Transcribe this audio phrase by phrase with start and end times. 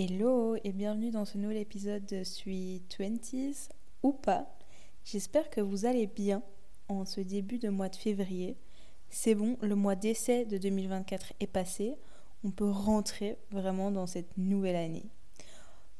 [0.00, 3.68] Hello et bienvenue dans ce nouvel épisode de Sweet Twenties
[4.04, 4.46] ou pas.
[5.04, 6.40] J'espère que vous allez bien
[6.88, 8.56] en ce début de mois de février.
[9.10, 11.96] C'est bon, le mois d'essai de 2024 est passé.
[12.44, 15.10] On peut rentrer vraiment dans cette nouvelle année.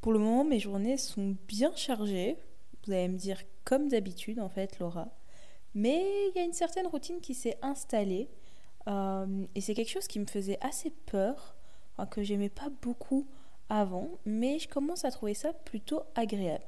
[0.01, 2.37] Pour le moment, mes journées sont bien chargées.
[2.87, 5.09] Vous allez me dire comme d'habitude en fait, Laura.
[5.75, 8.29] Mais il y a une certaine routine qui s'est installée.
[8.87, 11.57] Euh, et c'est quelque chose qui me faisait assez peur,
[12.13, 13.27] que j'aimais pas beaucoup
[13.69, 16.65] avant, mais je commence à trouver ça plutôt agréable.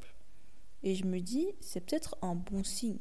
[0.82, 2.98] Et je me dis, c'est peut-être un bon signe.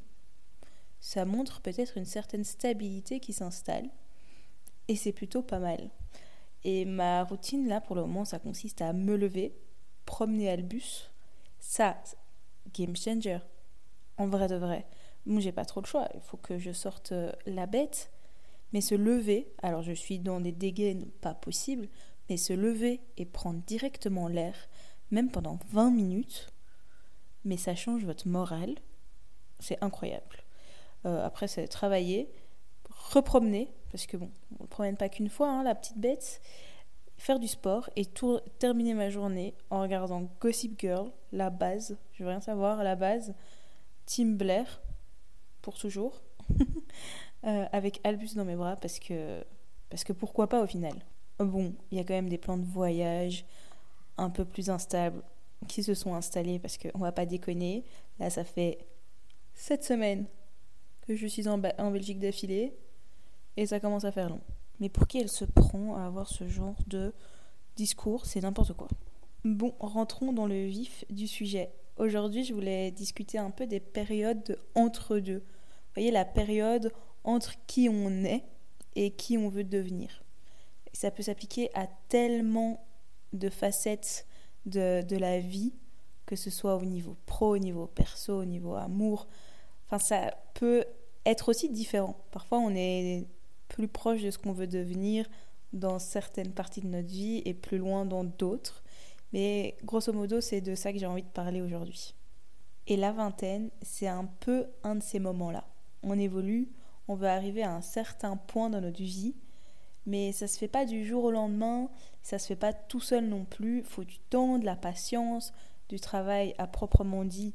[0.99, 3.89] Ça montre peut-être une certaine stabilité qui s'installe.
[4.87, 5.89] Et c'est plutôt pas mal.
[6.63, 9.55] Et ma routine, là, pour le moment, ça consiste à me lever,
[10.05, 11.09] promener à le bus.
[11.59, 11.97] Ça,
[12.73, 13.39] game changer.
[14.17, 14.85] En vrai de vrai.
[15.25, 16.09] Moi, j'ai pas trop le choix.
[16.15, 18.11] Il faut que je sorte euh, la bête.
[18.73, 21.87] Mais se lever, alors je suis dans des dégaines pas possibles,
[22.29, 24.55] mais se lever et prendre directement l'air,
[25.11, 26.49] même pendant 20 minutes,
[27.45, 28.75] mais ça change votre morale.
[29.59, 30.43] C'est incroyable.
[31.05, 32.29] Euh, après, c'est travailler,
[32.89, 36.41] repromener, parce que bon, on ne promène pas qu'une fois, hein, la petite bête,
[37.17, 42.23] faire du sport et tout, terminer ma journée en regardant Gossip Girl, la base, je
[42.23, 43.33] veux rien savoir, la base,
[44.05, 44.81] Tim Blair,
[45.61, 46.21] pour toujours,
[47.45, 49.43] euh, avec Albus dans mes bras, parce que,
[49.89, 50.93] parce que pourquoi pas au final.
[51.39, 53.45] Bon, il y a quand même des plans de voyage
[54.17, 55.23] un peu plus instables
[55.67, 57.85] qui se sont installés parce qu'on va pas déconner.
[58.19, 58.79] Là, ça fait
[59.53, 60.25] sept semaines
[61.07, 62.73] que je suis en, en Belgique d'affilée
[63.55, 64.41] et ça commence à faire long.
[64.81, 67.13] Mais pour qui elle se prend à avoir ce genre de
[67.77, 68.89] discours C'est n'importe quoi.
[69.45, 71.71] Bon, rentrons dans le vif du sujet.
[71.95, 75.39] Aujourd'hui, je voulais discuter un peu des périodes entre-deux.
[75.39, 76.91] Vous voyez, la période
[77.23, 78.43] entre qui on est
[78.95, 80.23] et qui on veut devenir
[80.93, 82.85] ça peut s'appliquer à tellement
[83.33, 84.25] de facettes
[84.65, 85.73] de, de, la vie,
[86.25, 89.27] que ce soit au niveau pro, au niveau perso, au niveau amour.
[89.85, 90.83] Enfin, ça peut
[91.25, 92.17] être aussi différent.
[92.31, 93.27] Parfois, on est
[93.67, 95.27] plus proche de ce qu'on veut devenir
[95.73, 98.83] dans certaines parties de notre vie et plus loin dans d'autres.
[99.33, 102.15] Mais grosso modo, c'est de ça que j'ai envie de parler aujourd'hui.
[102.87, 105.65] Et la vingtaine, c'est un peu un de ces moments-là.
[106.01, 106.69] On évolue,
[107.07, 109.35] on veut arriver à un certain point dans notre vie
[110.09, 111.87] mais ça se fait pas du jour au lendemain,
[112.23, 113.83] ça se fait pas tout seul non plus.
[113.83, 115.53] Faut du temps, de la patience,
[115.87, 117.53] du travail à proprement dit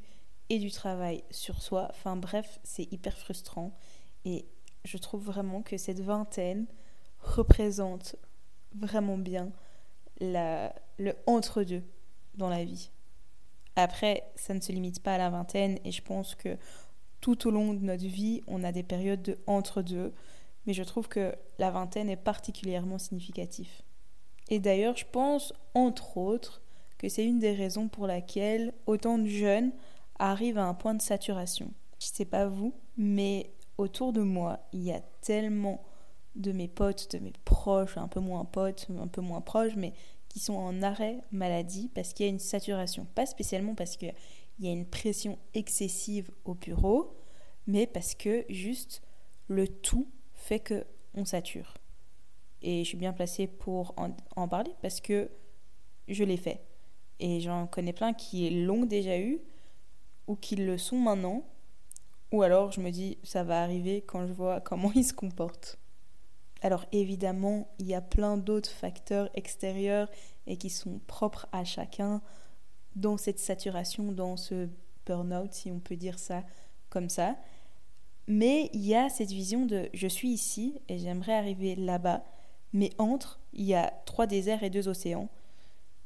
[0.49, 1.87] et du travail sur soi.
[1.89, 3.77] Enfin bref, c'est hyper frustrant.
[4.23, 4.45] Et
[4.85, 6.65] je trouve vraiment que cette vingtaine
[7.19, 8.15] représente
[8.73, 9.51] vraiment bien
[10.21, 11.83] la, le entre-deux
[12.35, 12.89] dans la vie.
[13.75, 16.57] Après, ça ne se limite pas à la vingtaine et je pense que
[17.19, 20.13] tout au long de notre vie, on a des périodes de entre-deux
[20.65, 23.83] mais je trouve que la vingtaine est particulièrement significatif.
[24.49, 26.61] Et d'ailleurs, je pense, entre autres,
[26.97, 29.71] que c'est une des raisons pour laquelle autant de jeunes
[30.19, 31.73] arrivent à un point de saturation.
[31.99, 35.83] Je sais pas vous, mais autour de moi, il y a tellement
[36.35, 39.93] de mes potes, de mes proches, un peu moins potes, un peu moins proches, mais
[40.29, 43.07] qui sont en arrêt maladie parce qu'il y a une saturation.
[43.15, 44.13] Pas spécialement parce qu'il
[44.59, 47.15] y a une pression excessive au bureau,
[47.67, 49.01] mais parce que juste
[49.47, 50.07] le tout
[50.45, 50.85] fait que
[51.15, 51.73] on sature.
[52.61, 55.29] Et je suis bien placée pour en, parler parce que
[56.07, 56.61] je l'ai fait.
[57.19, 59.39] Et j'en connais plein qui l'ont déjà eu
[60.27, 61.43] ou qui le sont maintenant.
[62.31, 65.79] Ou alors je me dis ça va arriver quand je vois comment ils se comportent.
[66.61, 70.09] Alors évidemment, il y a plein d'autres facteurs extérieurs
[70.47, 72.21] et qui sont propres à chacun
[72.95, 74.69] dans cette saturation, dans ce
[75.05, 76.43] burn-out, si on peut dire ça
[76.89, 77.35] comme ça.
[78.27, 82.23] Mais il y a cette vision de je suis ici et j'aimerais arriver là-bas,
[82.73, 85.29] mais entre, il y a trois déserts et deux océans.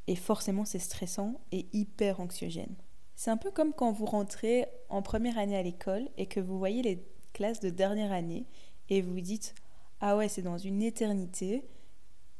[0.07, 2.75] Et forcément, c'est stressant et hyper anxiogène.
[3.15, 6.57] C'est un peu comme quand vous rentrez en première année à l'école et que vous
[6.57, 8.45] voyez les classes de dernière année
[8.89, 9.55] et vous vous dites
[9.99, 11.63] Ah ouais, c'est dans une éternité.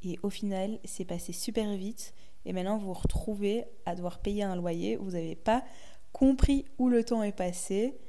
[0.04, 2.14] Et au final, c'est passé super vite.
[2.46, 4.96] Et maintenant, vous vous retrouvez à devoir payer un loyer.
[4.96, 5.64] Vous n'avez pas
[6.12, 8.00] compris où le temps est passé.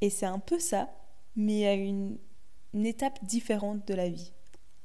[0.00, 0.88] Et c'est un peu ça,
[1.36, 2.18] mais à une,
[2.74, 4.32] étape différente de la vie.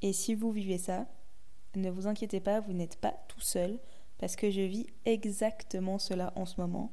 [0.01, 1.05] Et si vous vivez ça,
[1.75, 3.79] ne vous inquiétez pas, vous n'êtes pas tout seul,
[4.17, 6.91] parce que je vis exactement cela en ce moment.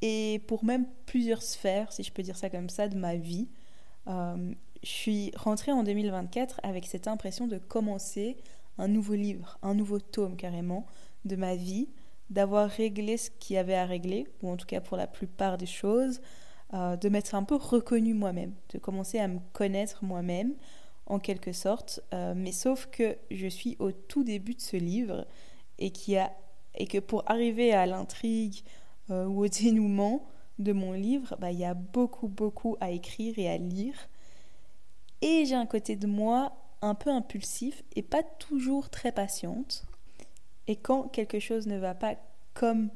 [0.00, 3.48] Et pour même plusieurs sphères, si je peux dire ça comme ça, de ma vie,
[4.08, 4.52] euh,
[4.82, 8.36] je suis rentrée en 2024 avec cette impression de commencer
[8.78, 10.86] un nouveau livre, un nouveau tome carrément
[11.24, 11.88] de ma vie,
[12.30, 15.58] d'avoir réglé ce qu'il y avait à régler, ou en tout cas pour la plupart
[15.58, 16.20] des choses,
[16.74, 20.54] euh, de m'être un peu reconnue moi-même, de commencer à me connaître moi-même
[21.06, 22.00] en quelque sorte.
[22.14, 25.26] Euh, mais sauf que je suis au tout début de ce livre
[25.78, 26.32] et a
[26.74, 28.62] et que pour arriver à l'intrigue
[29.10, 30.26] euh, ou au dénouement
[30.58, 34.08] de mon livre, bah, il y a beaucoup, beaucoup à écrire et à lire.
[35.20, 39.84] Et j'ai un côté de moi un peu impulsif et pas toujours très patiente.
[40.66, 42.14] Et quand quelque chose ne va pas
[42.54, 42.88] comme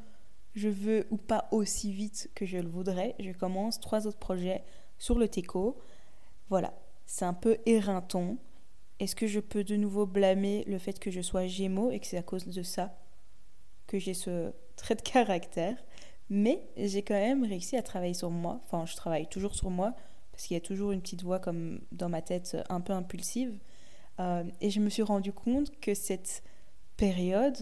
[0.56, 4.64] je veux ou pas aussi vite que je le voudrais, je commence trois autres projets
[4.98, 5.78] sur le TECO.
[6.48, 6.72] Voilà,
[7.04, 8.38] c'est un peu éreintant.
[8.98, 12.06] Est-ce que je peux de nouveau blâmer le fait que je sois Gémeaux et que
[12.06, 12.98] c'est à cause de ça
[13.86, 15.76] que j'ai ce trait de caractère?
[16.30, 18.60] Mais j'ai quand même réussi à travailler sur moi.
[18.64, 19.94] Enfin, je travaille toujours sur moi
[20.32, 23.58] parce qu'il y a toujours une petite voix comme dans ma tête un peu impulsive.
[24.20, 26.42] Euh, et je me suis rendu compte que cette
[26.96, 27.58] période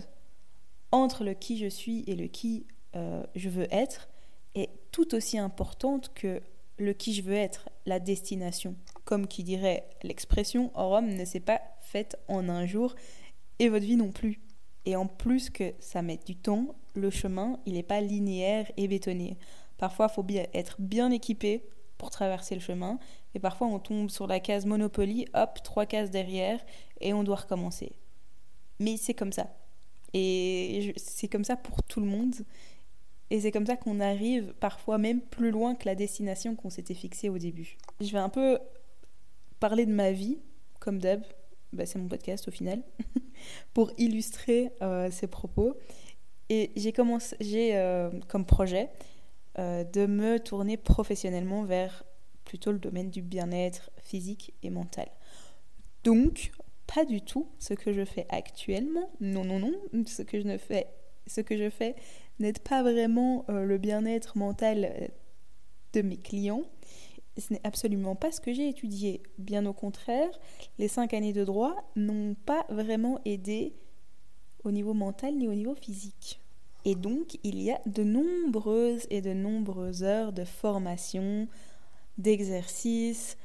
[0.92, 4.08] entre le qui je suis et le qui euh, je veux être
[4.54, 6.40] est tout aussi importante que
[6.78, 8.74] le qui je veux être, la destination.
[9.04, 12.94] Comme qui dirait l'expression, Rome ne s'est pas faite en un jour
[13.58, 14.40] et votre vie non plus.
[14.86, 18.88] Et en plus que ça met du temps, le chemin, il n'est pas linéaire et
[18.88, 19.38] bétonné.
[19.78, 21.64] Parfois, il faut bien être bien équipé
[21.98, 22.98] pour traverser le chemin.
[23.34, 26.64] Et parfois, on tombe sur la case Monopoly, hop, trois cases derrière,
[27.00, 27.92] et on doit recommencer.
[28.78, 29.48] Mais c'est comme ça.
[30.12, 32.34] Et c'est comme ça pour tout le monde.
[33.30, 36.94] Et c'est comme ça qu'on arrive parfois même plus loin que la destination qu'on s'était
[36.94, 37.76] fixée au début.
[38.00, 38.58] Je vais un peu
[39.60, 40.38] parler de ma vie,
[40.78, 41.22] comme d'hab.
[41.72, 42.82] Bah, c'est mon podcast au final,
[43.74, 45.76] pour illustrer euh, ces propos.
[46.50, 46.92] Et j'ai
[47.76, 48.90] euh, comme projet
[49.58, 52.04] euh, de me tourner professionnellement vers
[52.44, 55.08] plutôt le domaine du bien-être physique et mental.
[56.04, 56.52] Donc,
[56.86, 59.10] pas du tout ce que je fais actuellement.
[59.20, 59.72] Non, non, non.
[60.06, 60.86] Ce que je ne fais,
[61.26, 61.96] ce que je fais
[62.38, 65.08] n'aide pas vraiment euh, le bien-être mental euh,
[65.92, 66.62] de mes clients.
[67.36, 69.22] Ce n'est absolument pas ce que j'ai étudié.
[69.38, 70.30] Bien au contraire,
[70.78, 73.74] les cinq années de droit n'ont pas vraiment aidé
[74.62, 76.40] au niveau mental ni au niveau physique.
[76.84, 81.48] Et donc, il y a de nombreuses et de nombreuses heures de formation,
[82.18, 83.38] d'exercice.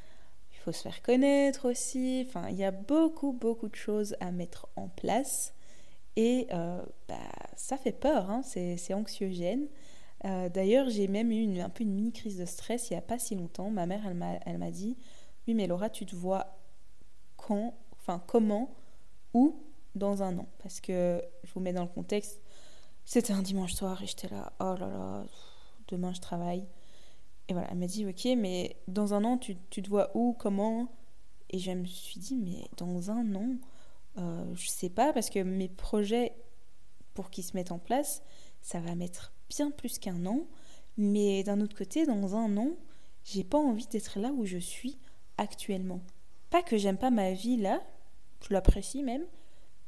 [0.51, 2.25] Il faut se faire connaître aussi.
[2.27, 5.53] Enfin, il y a beaucoup, beaucoup de choses à mettre en place.
[6.19, 7.15] Et euh, bah,
[7.55, 9.67] ça fait peur, hein, c'est anxiogène.
[10.25, 13.01] Euh, d'ailleurs, j'ai même eu un peu une mini crise de stress il n'y a
[13.01, 13.69] pas si longtemps.
[13.69, 14.01] Ma mère,
[14.45, 14.97] elle m'a dit
[15.47, 16.57] Oui, mais Laura, tu te vois
[17.37, 18.75] quand, enfin, comment,
[19.33, 19.63] où
[19.95, 20.49] dans un an?
[20.61, 22.41] Parce que je vous mets dans le contexte
[23.05, 25.23] c'était un dimanche soir et j'étais là Oh là là,
[25.87, 26.67] demain je travaille.
[27.47, 30.33] Et voilà, elle m'a dit Ok, mais dans un an, tu, tu te vois où
[30.37, 30.91] Comment?
[31.49, 33.55] Et je me suis dit Mais dans un an?
[34.17, 36.33] Euh, je sais pas, parce que mes projets,
[37.13, 38.21] pour qu'ils se mettent en place,
[38.61, 40.47] ça va mettre bien plus qu'un an.
[40.97, 42.71] Mais d'un autre côté, dans un an,
[43.23, 44.97] j'ai pas envie d'être là où je suis
[45.37, 46.01] actuellement.
[46.49, 47.81] Pas que j'aime pas ma vie là,
[48.41, 49.25] je l'apprécie même,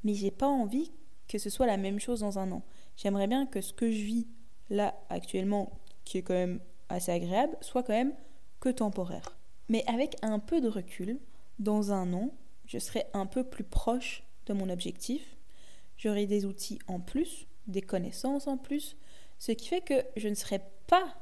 [0.03, 0.91] mais j'ai pas envie
[1.27, 2.61] que ce soit la même chose dans un an.
[2.97, 4.27] J'aimerais bien que ce que je vis
[4.69, 5.71] là actuellement,
[6.05, 6.59] qui est quand même
[6.89, 8.13] assez agréable, soit quand même
[8.59, 9.37] que temporaire.
[9.69, 11.19] Mais avec un peu de recul,
[11.59, 12.31] dans un an,
[12.71, 15.35] je serai un peu plus proche de mon objectif.
[15.97, 18.95] J'aurai des outils en plus, des connaissances en plus,
[19.39, 21.13] ce qui fait que je ne serai pas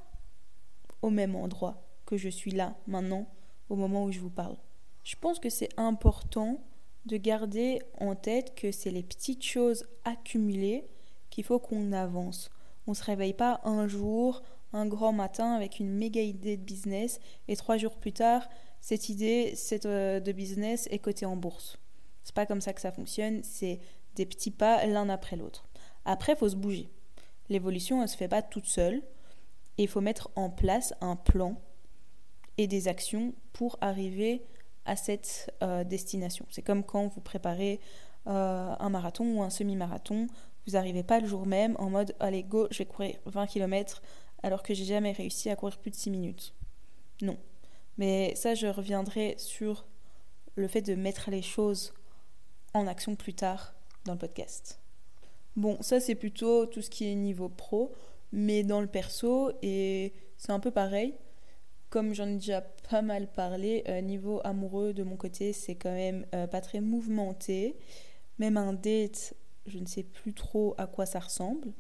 [1.02, 3.28] au même endroit que je suis là maintenant
[3.68, 4.58] au moment où je vous parle.
[5.04, 6.62] Je pense que c'est important
[7.08, 10.86] de garder en tête que c'est les petites choses accumulées
[11.32, 12.52] qu'il faut qu'on avance.
[12.86, 16.64] On ne se réveille pas un jour, un grand matin avec une méga idée de
[16.64, 18.48] business et trois jours plus tard,
[18.82, 21.78] cette idée cette, euh, de business est cotée en bourse.
[22.24, 23.80] C'est pas comme ça que ça fonctionne, c'est
[24.16, 25.68] des petits pas l'un après l'autre.
[26.06, 26.90] Après, il faut se bouger.
[27.50, 29.02] L'évolution, elle se fait pas toute seule
[29.78, 31.60] et il faut mettre en place un plan
[32.58, 34.44] et des actions pour arriver
[34.86, 36.46] à cette euh, destination.
[36.50, 37.80] C'est comme quand vous préparez
[38.28, 40.28] euh, un marathon ou un semi-marathon,
[40.68, 44.02] vous n'arrivez pas le jour même en mode allez go, je vais courir 20 km
[44.44, 46.54] alors que j'ai jamais réussi à courir plus de 6 minutes.
[47.22, 47.38] Non,
[48.00, 49.86] mais ça, je reviendrai sur
[50.56, 51.94] le fait de mettre les choses
[52.74, 53.76] en action plus tard
[54.06, 54.80] dans le podcast.
[55.58, 57.92] Bon, ça c'est plutôt tout ce qui est niveau pro,
[58.32, 61.14] mais dans le perso, et c'est un peu pareil.
[61.90, 65.92] Comme j'en ai déjà pas mal parlé, euh, niveau amoureux de mon côté, c'est quand
[65.92, 67.76] même euh, pas très mouvementé.
[68.38, 69.34] Même un date,
[69.66, 71.74] je ne sais plus trop à quoi ça ressemble.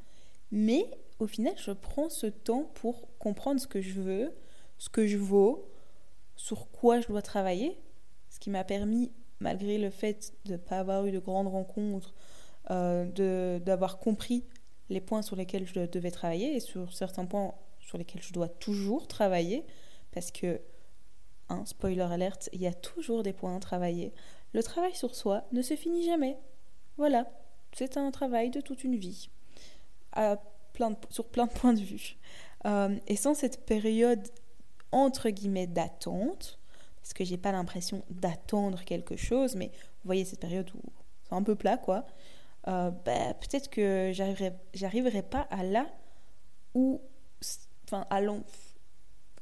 [0.51, 0.85] Mais
[1.19, 4.33] au final, je prends ce temps pour comprendre ce que je veux,
[4.79, 5.69] ce que je vaux,
[6.39, 7.77] sur quoi je dois travailler,
[8.29, 12.15] ce qui m'a permis, malgré le fait de ne pas avoir eu de grandes rencontres,
[12.71, 14.45] euh, d'avoir compris
[14.89, 18.47] les points sur lesquels je devais travailler et sur certains points sur lesquels je dois
[18.47, 19.65] toujours travailler,
[20.11, 20.61] parce que,
[21.49, 24.13] un spoiler alerte, il y a toujours des points à travailler.
[24.53, 26.37] Le travail sur soi ne se finit jamais.
[26.95, 27.29] Voilà,
[27.73, 29.29] c'est un travail de toute une vie.
[30.13, 30.37] à
[30.71, 32.17] plein sur plein de points de vue.
[32.65, 34.25] Euh, et sans cette période
[34.91, 36.59] entre guillemets d'attente,
[37.01, 40.81] parce que j'ai pas l'impression d'attendre quelque chose, mais vous voyez cette période où
[41.23, 42.05] c'est un peu plat, quoi.
[42.67, 45.87] Euh, bah, peut-être que j'arriverai, pas à là
[46.73, 47.01] où,
[47.85, 48.21] enfin, à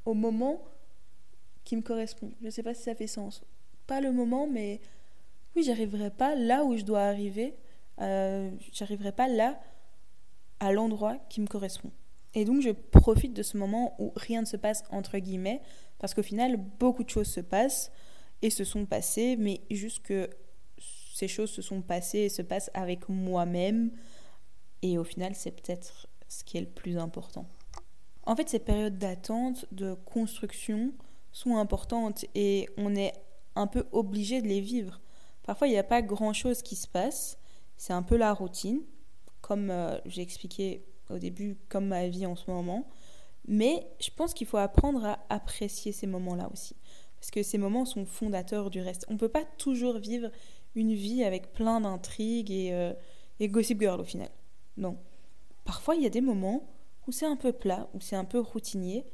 [0.04, 0.62] au moment
[1.64, 2.32] qui me correspond.
[2.42, 3.42] Je sais pas si ça fait sens.
[3.86, 4.80] Pas le moment, mais
[5.54, 7.54] oui, j'arriverai pas là où je dois arriver.
[8.00, 9.60] Euh, j'arriverai pas là
[10.60, 11.90] à l'endroit qui me correspond.
[12.34, 15.62] Et donc je profite de ce moment où rien ne se passe entre guillemets,
[15.98, 17.90] parce qu'au final, beaucoup de choses se passent
[18.42, 20.30] et se sont passées, mais juste que
[21.14, 23.90] ces choses se sont passées et se passent avec moi-même.
[24.82, 27.48] Et au final, c'est peut-être ce qui est le plus important.
[28.22, 30.92] En fait, ces périodes d'attente, de construction
[31.32, 33.12] sont importantes et on est
[33.56, 35.00] un peu obligé de les vivre.
[35.42, 37.38] Parfois, il n'y a pas grand-chose qui se passe.
[37.76, 38.82] C'est un peu la routine,
[39.40, 42.88] comme euh, j'ai expliqué au début, comme ma vie en ce moment.
[43.46, 46.76] Mais je pense qu'il faut apprendre à apprécier ces moments-là aussi.
[47.18, 49.06] Parce que ces moments sont fondateurs du reste.
[49.08, 50.30] On ne peut pas toujours vivre
[50.74, 52.92] une vie avec plein d'intrigues et, euh,
[53.40, 54.28] et gossip girl au final.
[54.76, 54.96] Non.
[55.64, 56.68] Parfois, il y a des moments
[57.06, 59.04] où c'est un peu plat, où c'est un peu routinier,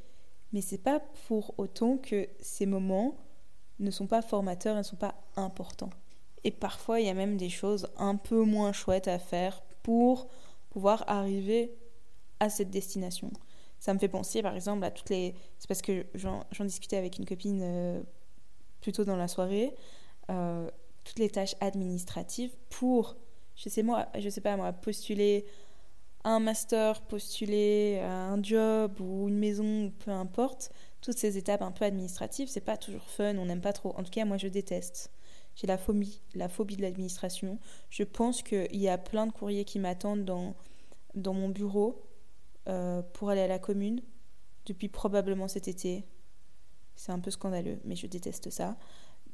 [0.53, 3.17] mais c'est pas pour autant que ces moments
[3.79, 5.89] ne sont pas formateurs et ne sont pas importants.
[6.43, 10.27] Et parfois, il y a même des choses un peu moins chouettes à faire pour
[10.69, 11.75] pouvoir arriver
[12.39, 13.31] à cette destination.
[13.79, 15.35] Ça me fait penser, par exemple, à toutes les...
[15.59, 18.01] C'est parce que j'en discutais avec une copine euh,
[18.81, 19.75] plutôt dans la soirée.
[20.29, 20.69] Euh,
[21.03, 23.15] toutes les tâches administratives pour,
[23.55, 25.45] je sais, moi, je sais pas moi, postuler
[26.23, 31.85] un master, postuler un job ou une maison, peu importe, toutes ces étapes un peu
[31.85, 33.93] administratives, c'est pas toujours fun, on n'aime pas trop.
[33.95, 35.11] En tout cas, moi, je déteste.
[35.55, 37.59] J'ai la phobie, la phobie de l'administration.
[37.91, 40.55] Je pense qu'il y a plein de courriers qui m'attendent dans,
[41.13, 42.01] dans mon bureau
[42.67, 44.01] euh, pour aller à la commune
[44.65, 46.05] depuis probablement cet été.
[46.95, 48.77] C'est un peu scandaleux, mais je déteste ça.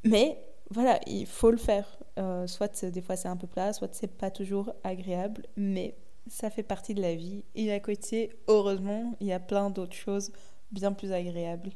[0.04, 2.00] Mais voilà, il faut le faire.
[2.18, 5.96] Euh, soit des fois c'est un peu plat, soit c'est pas toujours agréable, mais
[6.28, 7.44] ça fait partie de la vie.
[7.56, 10.32] Et à côté, heureusement, il y a plein d'autres choses
[10.72, 11.72] bien plus agréables.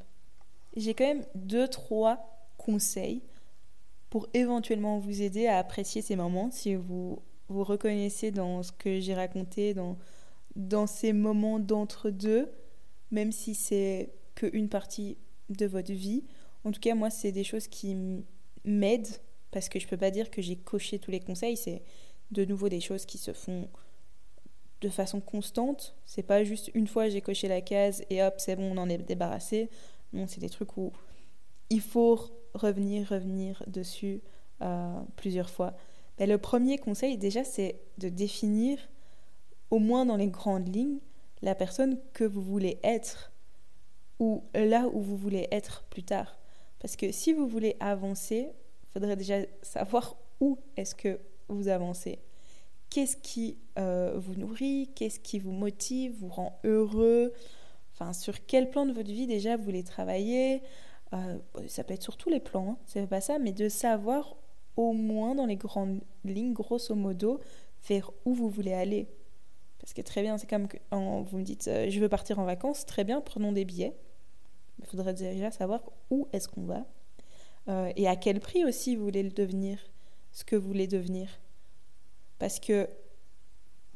[0.75, 3.21] J'ai quand même deux, trois conseils
[4.09, 8.99] pour éventuellement vous aider à apprécier ces moments si vous vous reconnaissez dans ce que
[8.99, 9.97] j'ai raconté, dans,
[10.55, 12.49] dans ces moments d'entre-deux,
[13.11, 15.17] même si c'est qu'une partie
[15.49, 16.23] de votre vie.
[16.63, 17.95] En tout cas, moi, c'est des choses qui
[18.63, 19.19] m'aident
[19.51, 21.57] parce que je peux pas dire que j'ai coché tous les conseils.
[21.57, 21.83] C'est
[22.31, 23.69] de nouveau des choses qui se font
[24.81, 25.95] de façon constante.
[26.05, 28.89] C'est pas juste une fois j'ai coché la case et hop, c'est bon, on en
[28.89, 29.69] est débarrassé.
[30.13, 30.91] Non, c'est des trucs où
[31.69, 32.19] il faut
[32.53, 34.21] revenir, revenir dessus
[34.61, 35.75] euh, plusieurs fois.
[36.17, 38.79] Ben, le premier conseil, déjà, c'est de définir,
[39.71, 40.99] au moins dans les grandes lignes,
[41.41, 43.31] la personne que vous voulez être
[44.19, 46.37] ou là où vous voulez être plus tard.
[46.79, 48.49] Parce que si vous voulez avancer,
[48.83, 52.19] il faudrait déjà savoir où est-ce que vous avancez.
[52.89, 57.33] Qu'est-ce qui euh, vous nourrit Qu'est-ce qui vous motive, vous rend heureux?
[57.93, 60.61] Enfin, sur quel plan de votre vie déjà vous voulez travailler?
[61.13, 64.35] Euh, Ça peut être sur tous les plans, hein, c'est pas ça, mais de savoir
[64.75, 67.39] au moins dans les grandes lignes, grosso modo,
[67.87, 69.07] vers où vous voulez aller.
[69.85, 72.87] Parce que très bien, c'est comme vous me dites euh, je veux partir en vacances,
[72.87, 73.95] très bien, prenons des billets.
[74.79, 76.87] Il faudrait déjà savoir où est-ce qu'on va
[77.67, 79.77] euh, et à quel prix aussi vous voulez le devenir,
[80.31, 81.29] ce que vous voulez devenir.
[82.39, 82.89] Parce que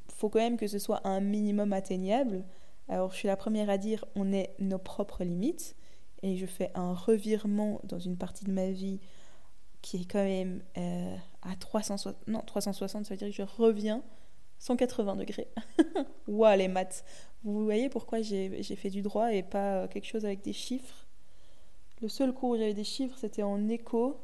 [0.09, 2.45] faut quand même que ce soit un minimum atteignable.
[2.87, 5.75] Alors je suis la première à dire on est nos propres limites
[6.21, 8.99] et je fais un revirement dans une partie de ma vie
[9.81, 14.03] qui est quand même euh, à 360, non 360, ça veut dire que je reviens
[14.59, 15.47] 180 degrés.
[16.27, 17.03] Waouh les maths.
[17.43, 21.07] Vous voyez pourquoi j'ai fait du droit et pas quelque chose avec des chiffres?
[22.01, 24.19] Le seul cours où j'avais des chiffres, c'était en écho.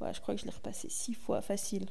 [0.00, 1.86] Ouais, je crois que je l'ai repassé six fois facile.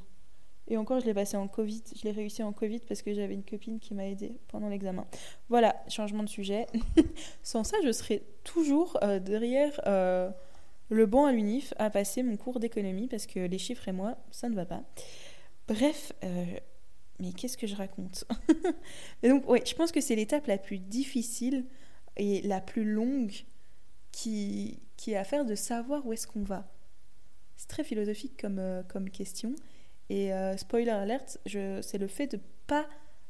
[0.70, 1.84] Et encore, je l'ai passé en Covid.
[1.96, 5.08] Je l'ai réussi en Covid parce que j'avais une copine qui m'a aidé pendant l'examen.
[5.50, 6.68] Voilà, changement de sujet.
[7.44, 10.30] Sans ça, je serais toujours euh, derrière euh,
[10.90, 14.16] le banc à l'UNIF à passer mon cours d'économie parce que les chiffres et moi,
[14.32, 14.84] ça ne va pas.
[15.68, 16.46] Bref, euh,
[17.20, 18.26] mais qu'est-ce que je raconte
[19.24, 21.66] donc, ouais, je pense que c'est l'étape la plus difficile
[22.18, 23.34] et la plus longue
[24.12, 26.72] qui, qui est à faire de savoir où est-ce qu'on va.
[27.58, 29.54] C'est très philosophique comme, comme question.
[30.10, 32.88] Et euh, spoiler alert, c'est le fait de pas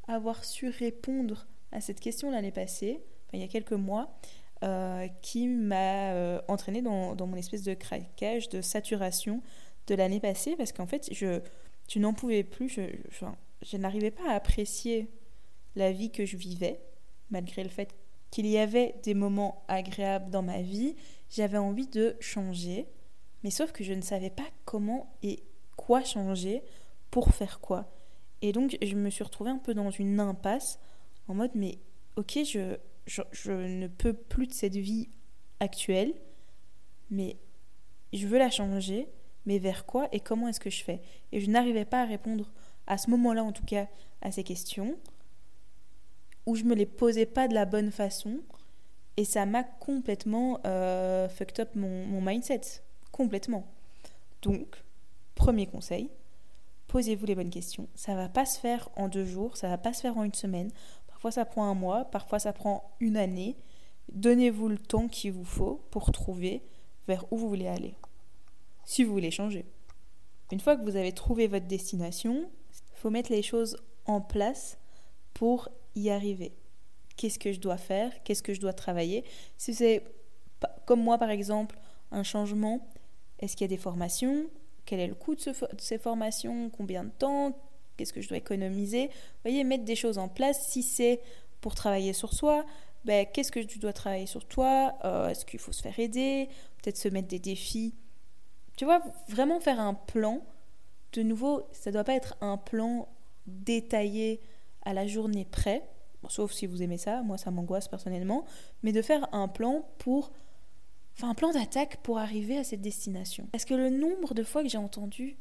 [0.07, 3.01] avoir su répondre à cette question l'année passée,
[3.33, 4.19] il y a quelques mois,
[4.63, 9.41] euh, qui m'a euh, entraîné dans, dans, mon espèce de craquage, de saturation
[9.87, 11.39] de l'année passée, parce qu'en fait, je,
[11.87, 12.81] je n'en pouvais plus, je,
[13.61, 15.09] je n'arrivais pas à apprécier
[15.75, 16.81] la vie que je vivais,
[17.29, 17.95] malgré le fait
[18.31, 20.95] qu'il y avait des moments agréables dans ma vie,
[21.29, 22.87] j'avais envie de changer,
[23.43, 25.43] mais sauf que je ne savais pas comment et
[25.75, 26.63] quoi changer
[27.11, 27.91] pour faire quoi.
[28.41, 30.79] Et donc je me suis retrouvée un peu dans une impasse
[31.27, 31.79] en mode mais
[32.15, 35.09] ok je, je, je ne peux plus de cette vie
[35.59, 36.13] actuelle,
[37.09, 37.37] mais
[38.13, 39.07] je veux la changer,
[39.45, 41.01] mais vers quoi et comment est-ce que je fais?
[41.31, 42.51] Et je n'arrivais pas à répondre
[42.89, 43.87] à ce moment-là en tout cas
[44.21, 44.97] à ces questions,
[46.45, 48.39] où je me les posais pas de la bonne façon,
[49.15, 52.61] et ça m'a complètement euh, fucked up mon, mon mindset,
[53.11, 53.65] complètement.
[54.41, 54.83] Donc,
[55.35, 56.09] premier conseil,
[56.87, 57.87] posez-vous les bonnes questions.
[57.95, 60.33] Ça va pas se faire en deux jours, ça va pas se faire en une
[60.33, 60.71] semaine.
[61.07, 63.55] Parfois ça prend un mois, parfois ça prend une année.
[64.11, 66.63] Donnez-vous le temps qu'il vous faut pour trouver
[67.07, 67.95] vers où vous voulez aller.
[68.85, 69.65] Si vous voulez changer.
[70.51, 72.49] Une fois que vous avez trouvé votre destination,
[72.99, 74.77] il faut mettre les choses en place
[75.33, 76.51] pour y arriver.
[77.15, 78.11] Qu'est-ce que je dois faire?
[78.25, 79.23] Qu'est-ce que je dois travailler?
[79.57, 80.03] Si c'est
[80.85, 81.79] comme moi par exemple,
[82.11, 82.85] un changement,
[83.39, 84.47] est-ce qu'il y a des formations?
[84.85, 85.41] Quel est le coût de,
[85.77, 86.69] ces formations?
[86.69, 87.57] Combien de temps?
[87.95, 89.07] Qu'est-ce que je dois économiser?
[89.07, 90.67] Vous voyez, mettre des choses en place.
[90.67, 91.21] Si c'est
[91.61, 92.65] pour travailler sur soi,
[93.05, 94.93] ben, qu'est-ce que tu dois travailler sur toi?
[95.05, 96.49] Euh, Est-ce qu'il faut se faire aider?
[96.81, 97.95] Peut-être se mettre des défis?
[98.75, 100.41] Tu vois, vraiment faire un plan.
[101.13, 103.07] De nouveau, ça ne doit pas être un plan
[103.47, 104.39] détaillé
[104.83, 105.83] à la journée près,
[106.27, 108.45] sauf si vous aimez ça, moi ça m'angoisse personnellement,
[108.83, 110.31] mais de faire un plan pour...
[111.21, 113.49] Un plan d'attaque pour arriver à cette destination.
[113.51, 115.35] Parce que le nombre de fois que j'ai entendu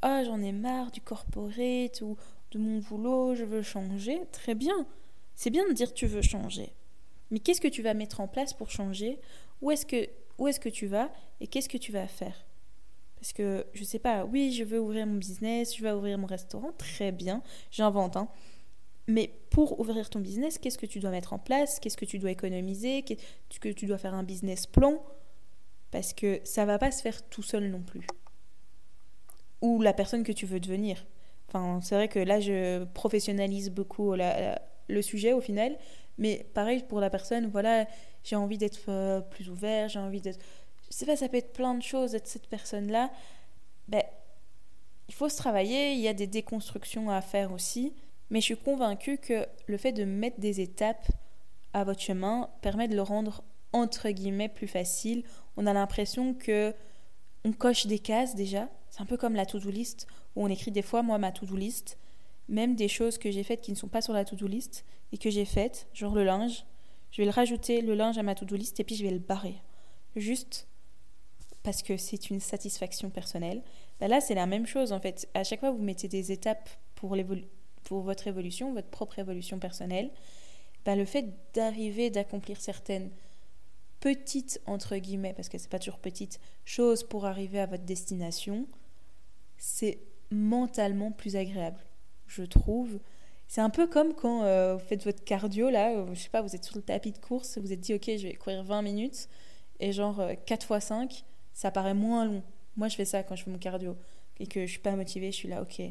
[0.00, 2.16] Ah, j'en ai marre du corporate ou
[2.50, 4.84] de mon boulot, je veux changer, très bien.
[5.36, 6.72] C'est bien de dire tu veux changer.
[7.30, 9.20] Mais qu'est-ce que tu vas mettre en place pour changer?
[9.60, 9.70] Où
[10.38, 12.44] où est-ce que tu vas Et qu'est-ce que tu vas faire?
[13.22, 16.26] Parce que, je sais pas, oui, je veux ouvrir mon business, je veux ouvrir mon
[16.26, 18.16] restaurant, très bien, j'invente.
[18.16, 18.26] Hein.
[19.06, 21.78] Mais pour ouvrir ton business, qu'est-ce que tu dois mettre en place?
[21.78, 23.02] Qu'est-ce que tu dois économiser?
[23.02, 25.00] Qu'est-ce que tu dois faire un business plan?
[25.92, 28.04] Parce que ça va pas se faire tout seul non plus.
[29.60, 31.06] Ou la personne que tu veux devenir.
[31.46, 35.78] Enfin, c'est vrai que là, je professionnalise beaucoup le sujet au final,
[36.18, 37.86] mais pareil pour la personne, voilà,
[38.24, 40.40] j'ai envie d'être euh, plus ouvert, j'ai envie d'être.
[40.92, 43.10] Je sais pas, ça peut être plein de choses d'être cette personne-là.
[43.88, 44.02] Ben,
[45.08, 47.94] il faut se travailler, il y a des déconstructions à faire aussi,
[48.28, 51.10] mais je suis convaincue que le fait de mettre des étapes
[51.72, 55.24] à votre chemin permet de le rendre entre guillemets plus facile.
[55.56, 56.74] On a l'impression que
[57.46, 58.68] on coche des cases déjà.
[58.90, 61.56] C'est un peu comme la to-do list où on écrit des fois, moi, ma to-do
[61.56, 61.96] list,
[62.50, 65.16] même des choses que j'ai faites qui ne sont pas sur la to-do list et
[65.16, 66.66] que j'ai faites, genre le linge,
[67.12, 69.18] je vais le rajouter, le linge à ma to-do list et puis je vais le
[69.18, 69.56] barrer.
[70.16, 70.66] Juste
[71.62, 73.62] parce que c'est une satisfaction personnelle.
[74.00, 75.28] Bah là, c'est la même chose en fait.
[75.34, 77.16] À chaque fois, vous mettez des étapes pour,
[77.84, 80.10] pour votre évolution, votre propre évolution personnelle.
[80.84, 83.10] Bah, le fait d'arriver, d'accomplir certaines
[84.00, 88.66] petites, entre guillemets, parce que c'est pas toujours petites, choses pour arriver à votre destination,
[89.58, 91.78] c'est mentalement plus agréable
[92.32, 92.98] je trouve.
[93.48, 96.40] C'est un peu comme quand euh, vous faites votre cardio, là, euh, je sais pas,
[96.40, 98.82] vous êtes sur le tapis de course, vous êtes dit, ok, je vais courir 20
[98.82, 99.28] minutes,
[99.78, 102.42] et genre 4 x 5, ça paraît moins long.
[102.76, 103.96] Moi, je fais ça quand je fais mon cardio,
[104.38, 105.82] et que je suis pas motivée, je suis là, ok,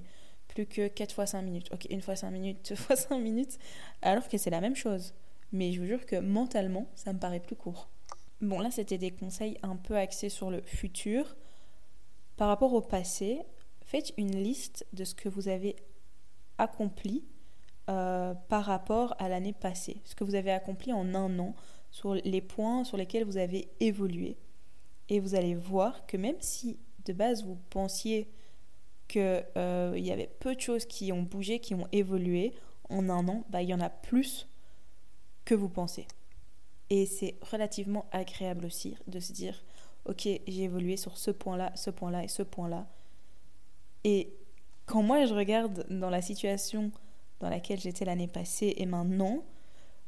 [0.47, 3.58] plus que 4 x 5 minutes, ok, une fois 5 minutes, deux fois 5 minutes,
[4.02, 5.13] alors que c'est la même chose.
[5.52, 7.89] Mais je vous jure que mentalement, ça me paraît plus court.
[8.41, 11.36] Bon, là, c'était des conseils un peu axés sur le futur.
[12.38, 13.41] Par rapport au passé,
[13.84, 15.76] faites une liste de ce que vous avez
[16.58, 17.24] accompli
[17.89, 21.56] euh, par rapport à l'année passée, ce que vous avez accompli en un an,
[21.91, 24.38] sur les points sur lesquels vous avez évolué.
[25.12, 28.32] Et vous allez voir que même si de base vous pensiez
[29.10, 32.54] qu'il euh, y avait peu de choses qui ont bougé, qui ont évolué,
[32.89, 34.47] en un an, bah, il y en a plus
[35.43, 36.08] que vous pensez.
[36.89, 39.62] Et c'est relativement agréable aussi de se dire,
[40.06, 42.88] ok, j'ai évolué sur ce point-là, ce point-là et ce point-là.
[44.06, 44.34] Et
[44.86, 46.89] quand moi je regarde dans la situation
[47.41, 49.43] dans laquelle j'étais l'année passée et maintenant,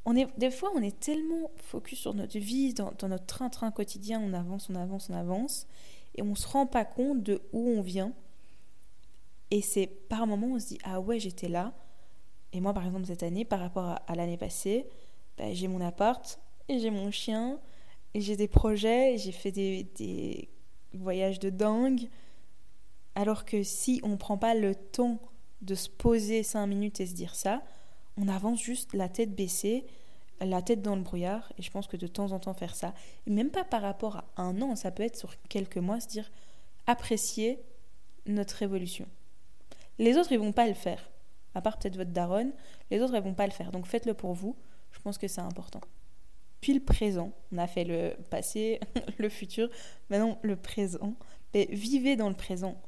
[0.06, 4.22] on est, des fois on est tellement focus sur notre vie, dans, notre train-train quotidien,
[4.22, 5.68] on avance, on avance, on avance,
[6.16, 8.14] et on se rend pas compte de où on vient.
[9.52, 11.74] Et c'est par moment on se dit ah ouais j'étais là.
[12.52, 14.88] Et moi par exemple cette année par rapport à, l'année passée,
[15.38, 17.60] bah, j'ai mon appart et j'ai mon chien
[18.14, 20.50] et j'ai des projets, j'ai fait des, des
[20.94, 22.10] voyages de dingue.
[23.16, 25.20] Alors que si on ne prend pas le temps
[25.62, 27.64] de se poser cinq minutes et se dire ça,
[28.18, 29.86] on avance juste la tête baissée,
[30.40, 32.94] la tête dans le brouillard, et je pense que de temps en temps faire ça,
[33.26, 36.08] et même pas par rapport à un an, ça peut être sur quelques mois, se
[36.08, 36.32] dire
[36.86, 37.60] apprécier
[38.26, 39.08] notre évolution.
[40.00, 41.10] Les autres, ils vont pas le faire.
[41.56, 42.52] à part peut-être votre daronne,
[42.90, 43.72] les autres, elles vont pas le faire.
[43.72, 44.56] Donc faites-le pour vous.
[44.92, 45.82] Je pense que c'est important.
[46.62, 47.32] Puis le présent.
[47.52, 48.80] On a fait le passé,
[49.18, 49.70] le futur,
[50.10, 51.16] maintenant le présent.
[51.54, 52.82] Mais vivez dans le présent.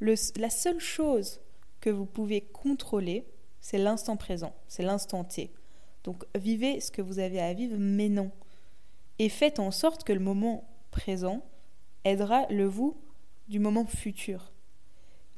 [0.00, 1.40] la seule chose
[1.80, 3.26] que vous pouvez contrôler,
[3.62, 5.50] c'est l'instant présent, c'est l'instant T.
[6.04, 8.30] Donc vivez ce que vous avez à vivre maintenant.
[9.18, 11.42] Et faites en sorte que le moment présent
[12.04, 12.96] aidera le vous
[13.48, 14.52] du moment futur.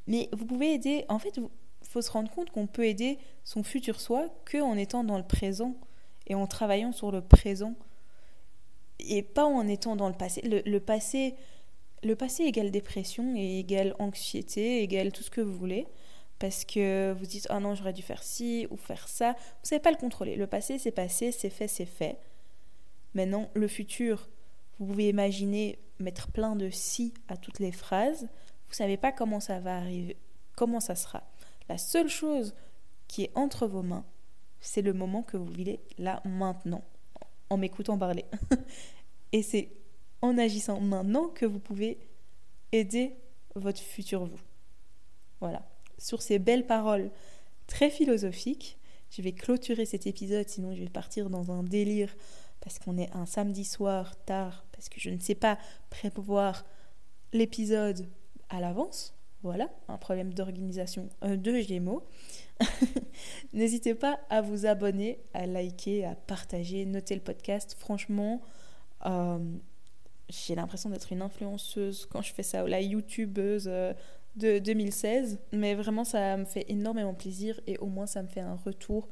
[0.07, 1.47] Mais vous pouvez aider, en fait, il
[1.87, 5.23] faut se rendre compte qu'on peut aider son futur soi que en étant dans le
[5.23, 5.75] présent
[6.27, 7.75] et en travaillant sur le présent
[8.99, 10.41] et pas en étant dans le passé.
[10.41, 11.35] Le, passé,
[12.03, 15.85] le passé égale dépression et égale anxiété, égale tout ce que vous voulez.
[16.45, 19.31] Parce que vous dites, ah non, j'aurais dû faire ci ou faire ça.
[19.31, 20.35] Vous ne savez pas le contrôler.
[20.35, 22.19] Le passé, c'est passé, c'est fait, c'est fait.
[23.15, 24.29] Maintenant, le futur,
[24.77, 28.21] vous pouvez imaginer mettre plein de si à toutes les phrases.
[28.21, 30.17] Vous ne savez pas comment ça va arriver,
[30.55, 31.23] comment ça sera.
[31.67, 32.53] La seule chose
[33.07, 34.05] qui est entre vos mains,
[34.59, 36.83] c'est le moment que vous vivez là maintenant,
[37.49, 38.25] en m'écoutant parler.
[39.31, 39.71] Et c'est
[40.21, 41.97] en agissant maintenant que vous pouvez
[42.71, 43.15] aider
[43.55, 44.41] votre futur vous.
[45.39, 45.65] Voilà.
[45.97, 47.11] Sur ces belles paroles
[47.67, 48.77] très philosophiques,
[49.09, 52.15] je vais clôturer cet épisode, sinon je vais partir dans un délire
[52.61, 55.57] parce qu'on est un samedi soir tard, parce que je ne sais pas
[55.89, 56.65] prévoir
[57.31, 58.07] l'épisode
[58.49, 59.13] à l'avance.
[59.43, 62.03] Voilà, un problème d'organisation euh, de Gémeaux.
[63.53, 67.75] N'hésitez pas à vous abonner, à liker, à partager, noter le podcast.
[67.77, 68.41] Franchement,
[69.05, 69.37] euh,
[70.29, 73.93] j'ai l'impression d'être une influenceuse quand je fais ça, ou la youtubeuse euh,
[74.35, 75.39] de 2016.
[75.51, 79.07] Mais vraiment, ça me fait énormément plaisir et au moins, ça me fait un retour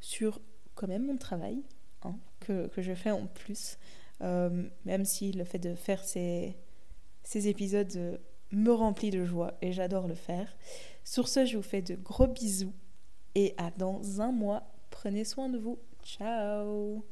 [0.00, 0.40] sur
[0.74, 1.62] quand même mon travail
[2.02, 3.78] hein, que, que, je fais en plus.
[4.22, 6.56] Euh, même si le fait de faire ces,
[7.22, 8.20] ces épisodes
[8.52, 10.56] me remplit de joie et j'adore le faire.
[11.04, 12.72] Sur ce, je vous fais de gros bisous
[13.34, 14.62] et à dans un mois.
[14.90, 15.78] Prenez soin de vous.
[16.02, 17.04] Ciao